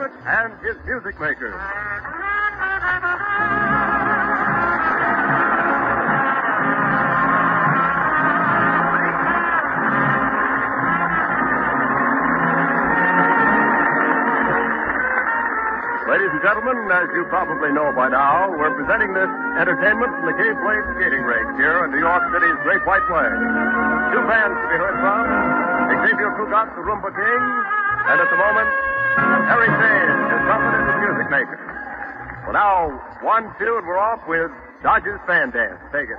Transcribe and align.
And 0.00 0.56
his 0.64 0.80
music 0.88 1.20
makers. 1.20 1.52
Ladies 16.08 16.32
and 16.32 16.40
gentlemen, 16.40 16.80
as 16.88 17.04
you 17.12 17.26
probably 17.28 17.68
know 17.76 17.92
by 17.92 18.08
now, 18.08 18.48
we're 18.56 18.72
presenting 18.72 19.12
this 19.12 19.28
entertainment 19.60 20.16
from 20.16 20.24
the 20.24 20.36
Cape 20.40 20.56
Blade 20.64 20.84
Skating 20.96 21.28
Rink 21.28 21.60
here 21.60 21.84
in 21.84 21.92
New 21.92 22.00
York 22.00 22.24
City's 22.32 22.56
Great 22.64 22.80
White 22.88 23.04
Way. 23.12 23.28
Two 24.16 24.24
bands 24.24 24.56
to 24.56 24.66
be 24.72 24.76
heard 24.80 24.96
from 24.96 25.28
Xavier 26.08 26.32
Cugat, 26.40 26.72
the 26.72 26.80
Rumba 26.88 27.12
King, 27.12 27.42
and 28.08 28.16
at 28.16 28.30
the 28.32 28.40
moment, 28.40 28.70
Harry 29.16 29.70
James, 29.70 30.20
his 30.30 30.40
trumpet 30.46 30.72
and 30.78 30.86
his 30.86 30.98
music 31.02 31.28
maker. 31.30 31.58
Well, 32.44 32.54
now, 32.54 32.90
one, 33.22 33.44
two, 33.58 33.76
and 33.78 33.86
we're 33.86 33.98
off 33.98 34.26
with 34.28 34.50
Dodger's 34.82 35.20
Fan 35.26 35.50
Dance. 35.50 35.80
Take 35.92 36.08
it, 36.10 36.18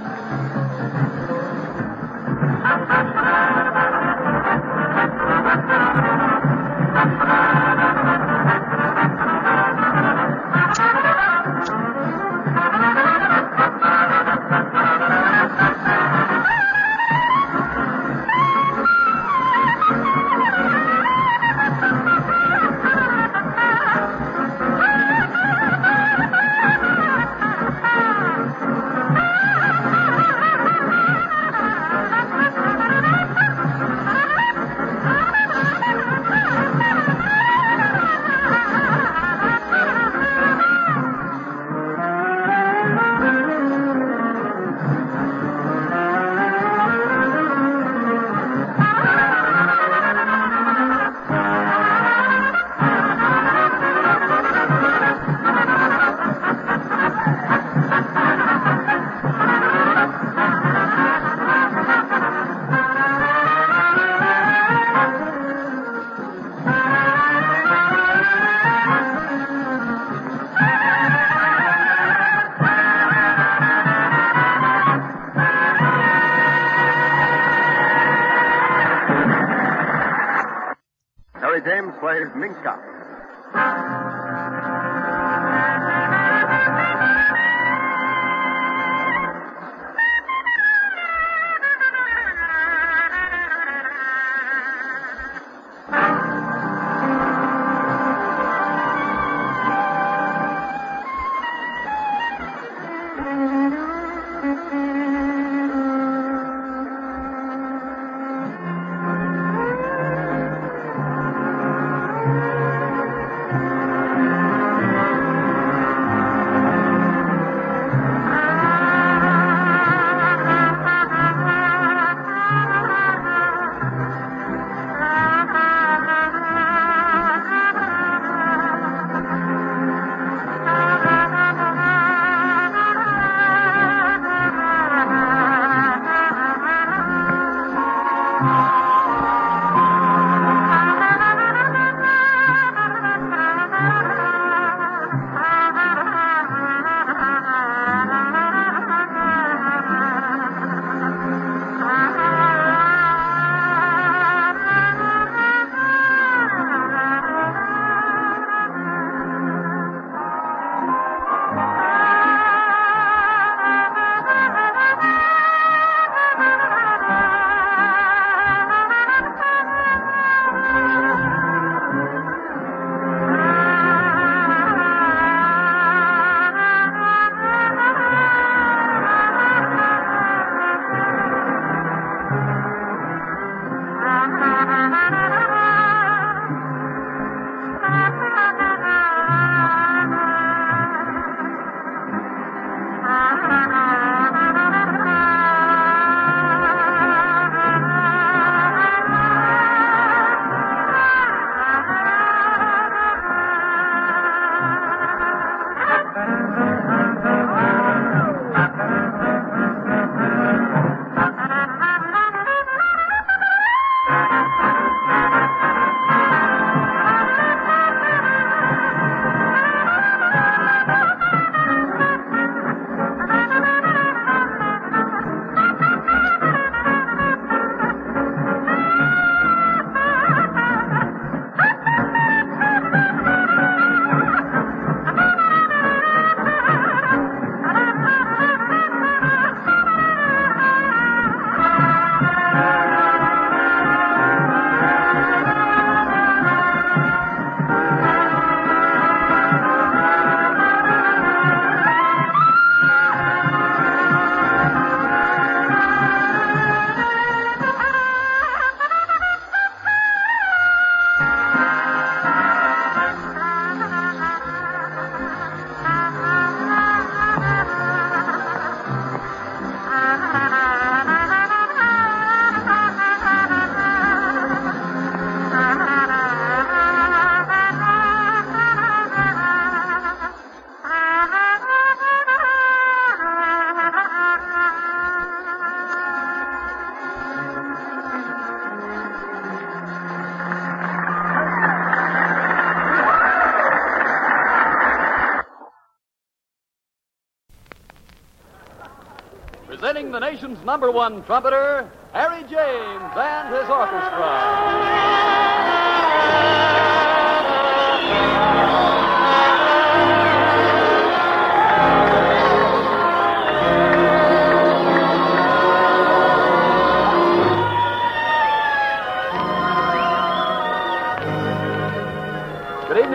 nation's 300.21 300.63
number 300.63 300.91
one 300.91 301.23
trumpeter, 301.23 301.89
Harry 302.13 302.43
James 302.43 303.11
and 303.17 303.55
his 303.55 303.67
orchestra. 303.67 305.50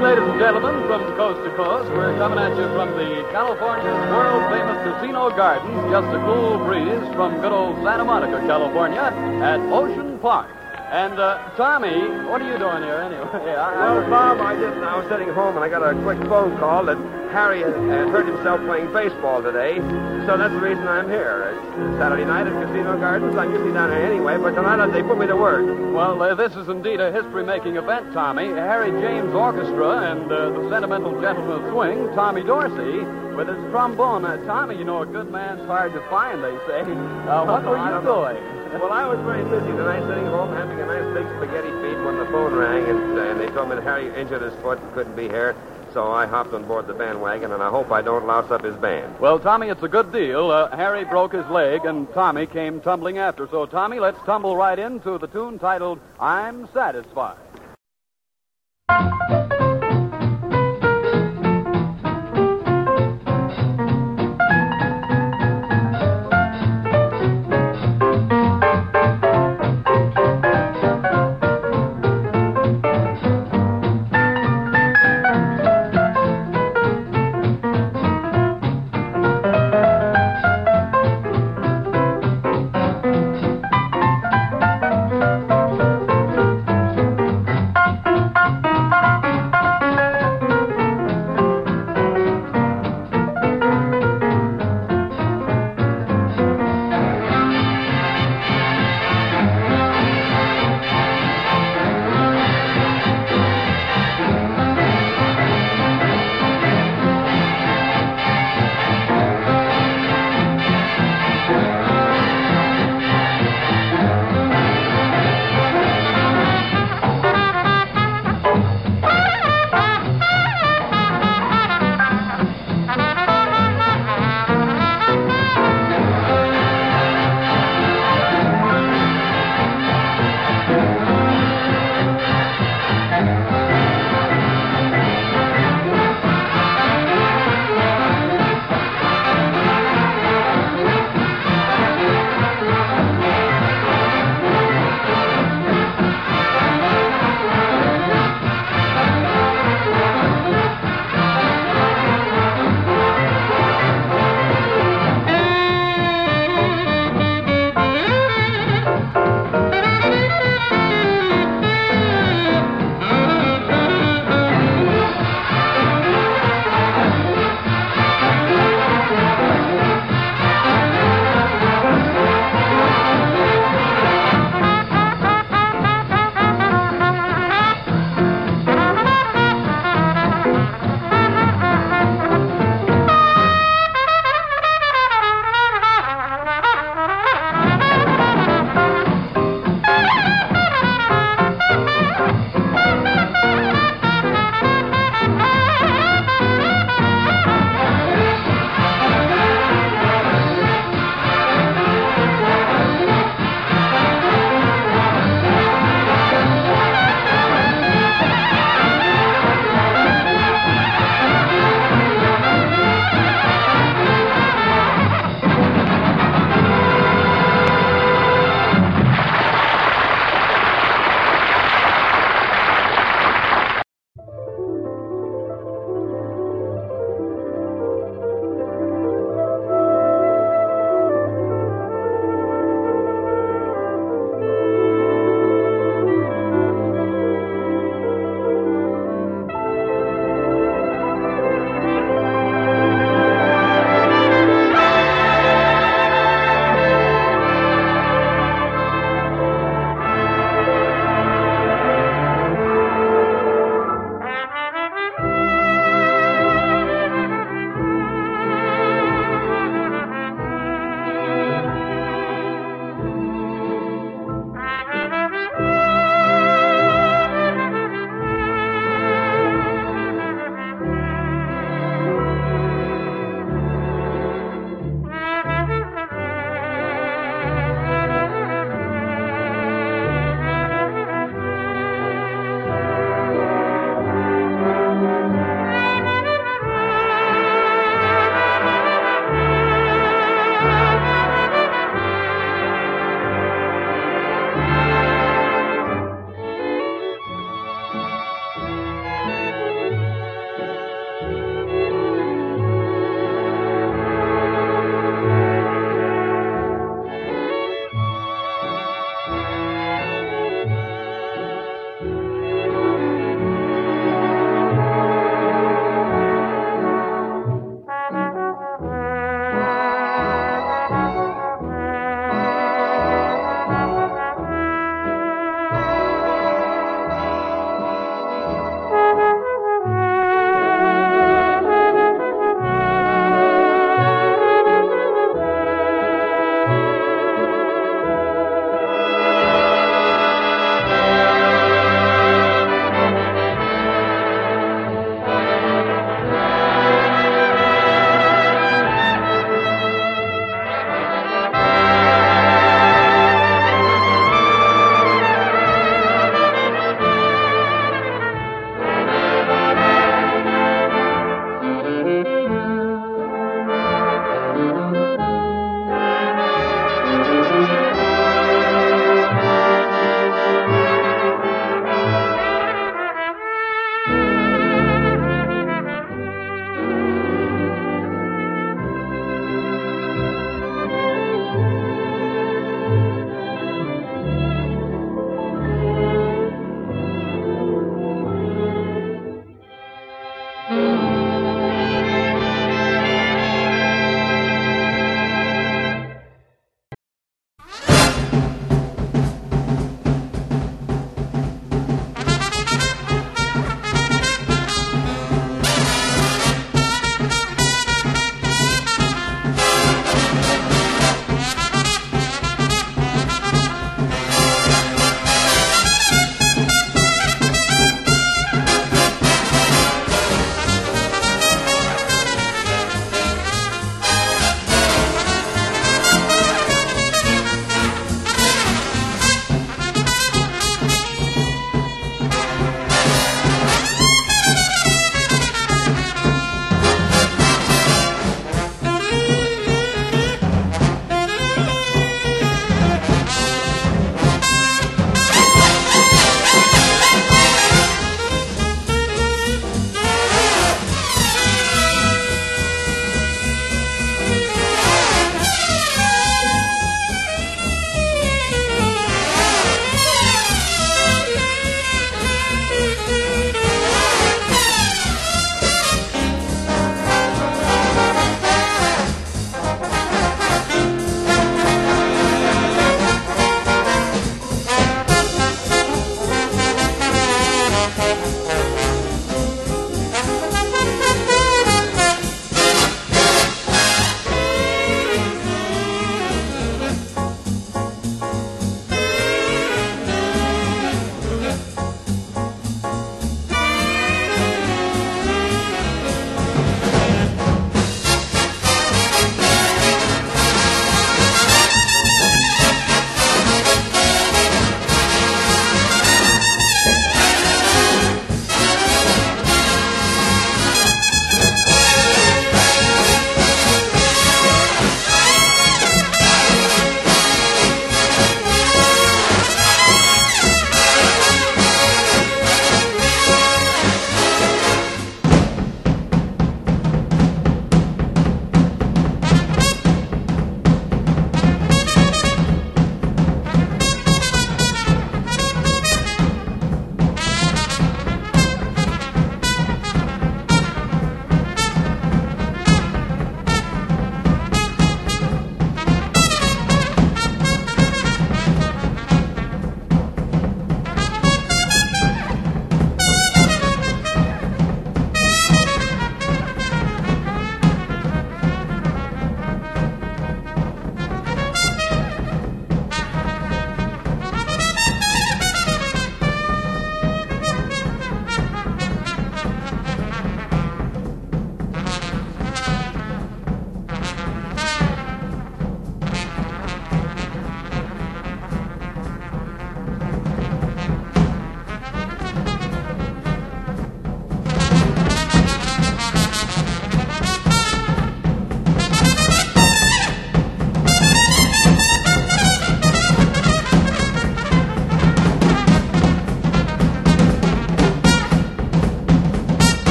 Evening, 0.00 0.16
ladies 0.16 0.32
and 0.32 0.40
gentlemen, 0.40 0.86
from 0.88 1.04
coast 1.14 1.44
to 1.44 1.50
coast. 1.56 1.90
We're 1.92 2.16
coming 2.16 2.38
at 2.38 2.56
you 2.56 2.64
from 2.72 2.88
the 2.96 3.20
California's 3.32 4.00
world 4.08 4.48
famous 4.48 4.80
Casino 4.80 5.28
Gardens, 5.28 5.76
just 5.92 6.08
a 6.16 6.20
cool 6.24 6.56
breeze 6.64 7.04
from 7.12 7.36
good 7.42 7.52
old 7.52 7.76
Santa 7.84 8.04
Monica, 8.04 8.40
California, 8.46 9.12
at 9.44 9.60
Ocean 9.68 10.18
Park. 10.20 10.48
And, 10.88 11.20
uh, 11.20 11.52
Tommy, 11.54 12.00
what 12.32 12.40
are 12.40 12.50
you 12.50 12.56
doing 12.56 12.82
here 12.82 12.96
anyway? 12.96 13.52
I, 13.52 13.76
Well, 14.00 14.08
Bob, 14.08 14.40
I 14.40 14.56
just 14.56 14.78
I 14.78 14.96
was 14.96 15.06
sitting 15.10 15.28
home 15.34 15.56
and 15.56 15.64
I 15.64 15.68
got 15.68 15.84
a 15.84 15.92
quick 16.00 16.18
phone 16.32 16.56
call 16.56 16.86
that 16.86 16.96
Harry 17.30 17.62
had, 17.62 17.74
had 17.86 18.10
hurt 18.10 18.26
himself 18.26 18.60
playing 18.66 18.92
baseball 18.92 19.42
today, 19.42 19.78
so 20.26 20.36
that's 20.36 20.52
the 20.52 20.60
reason 20.60 20.86
I'm 20.86 21.08
here. 21.08 21.54
It's 21.54 21.96
Saturday 21.98 22.24
night 22.24 22.46
at 22.46 22.52
Casino 22.52 22.98
Gardens. 22.98 23.36
I'm 23.36 23.52
usually 23.52 23.72
down 23.72 23.90
here 23.90 24.02
anyway, 24.02 24.36
but 24.36 24.58
tonight 24.58 24.84
they 24.90 25.02
put 25.02 25.16
me 25.16 25.26
to 25.28 25.36
work. 25.36 25.62
Well, 25.94 26.20
uh, 26.20 26.34
this 26.34 26.54
is 26.56 26.68
indeed 26.68 26.98
a 26.98 27.12
history-making 27.12 27.76
event, 27.76 28.12
Tommy. 28.12 28.48
Harry 28.48 28.90
James 29.00 29.32
Orchestra 29.32 30.10
and 30.10 30.26
uh, 30.26 30.50
the 30.50 30.70
Sentimental 30.70 31.20
Gentleman 31.20 31.62
of 31.62 31.70
Swing, 31.70 32.10
Tommy 32.18 32.42
Dorsey, 32.42 33.06
with 33.38 33.46
his 33.46 33.62
trombone. 33.70 34.24
Uh, 34.24 34.36
Tommy, 34.44 34.76
you 34.76 34.84
know, 34.84 35.02
a 35.02 35.06
good 35.06 35.30
man's 35.30 35.64
hard 35.66 35.92
to 35.92 36.00
find, 36.10 36.42
they 36.42 36.58
say. 36.66 36.82
Uh, 36.82 37.46
what 37.46 37.62
were 37.62 37.78
you 37.78 38.02
doing? 38.02 38.42
Well, 38.74 38.92
I 38.92 39.06
was 39.06 39.18
very 39.22 39.42
busy 39.46 39.70
tonight, 39.70 40.02
sitting 40.06 40.26
home 40.26 40.50
having 40.54 40.78
a 40.80 40.86
nice 40.86 41.06
big 41.14 41.26
spaghetti 41.38 41.70
feed 41.82 41.98
when 42.04 42.18
the 42.18 42.26
phone 42.26 42.54
rang, 42.54 42.86
and, 42.86 43.18
uh, 43.18 43.22
and 43.22 43.40
they 43.40 43.46
told 43.54 43.68
me 43.68 43.76
that 43.76 43.84
Harry 43.84 44.14
injured 44.14 44.42
his 44.42 44.54
foot 44.62 44.78
and 44.78 44.92
couldn't 44.94 45.14
be 45.14 45.26
here. 45.26 45.54
So 45.92 46.12
I 46.12 46.26
hopped 46.26 46.52
on 46.52 46.66
board 46.66 46.86
the 46.86 46.94
bandwagon, 46.94 47.52
and 47.52 47.62
I 47.62 47.68
hope 47.68 47.90
I 47.90 48.00
don't 48.00 48.26
louse 48.26 48.50
up 48.50 48.62
his 48.62 48.76
band. 48.76 49.18
Well, 49.18 49.38
Tommy, 49.38 49.68
it's 49.68 49.82
a 49.82 49.88
good 49.88 50.12
deal. 50.12 50.50
Uh, 50.50 50.74
Harry 50.76 51.04
broke 51.04 51.32
his 51.32 51.46
leg, 51.46 51.84
and 51.84 52.12
Tommy 52.12 52.46
came 52.46 52.80
tumbling 52.80 53.18
after. 53.18 53.48
So, 53.48 53.66
Tommy, 53.66 53.98
let's 53.98 54.20
tumble 54.24 54.56
right 54.56 54.78
into 54.78 55.18
the 55.18 55.26
tune 55.26 55.58
titled 55.58 55.98
I'm 56.20 56.68
Satisfied. 56.72 57.38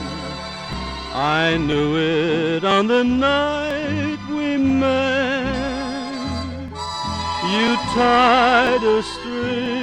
I 1.14 1.56
knew 1.56 1.98
it 1.98 2.66
on 2.66 2.88
the 2.88 3.06
night 3.06 4.20
we 4.30 4.58
met. 4.58 5.30
You 7.54 7.78
tied 7.96 8.84
a 8.84 9.02
string 9.02 9.79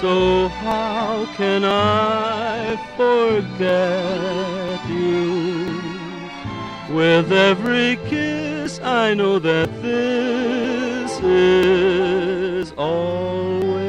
so 0.00 0.46
how 0.48 1.26
can 1.34 1.64
I 1.64 2.76
forget 2.96 4.88
you? 4.88 5.38
With 6.94 7.32
every 7.32 7.96
kiss, 8.08 8.80
I 8.80 9.14
know 9.14 9.38
that 9.40 9.82
this 9.82 11.20
is 11.22 12.72
always. 12.78 13.87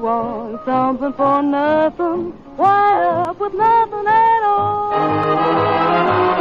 want 0.00 0.64
something 0.64 1.12
for 1.12 1.42
nothing, 1.42 2.32
why 2.56 3.04
up 3.04 3.38
with 3.38 3.52
nothing 3.54 4.06
at 4.06 4.42
all? 4.42 6.39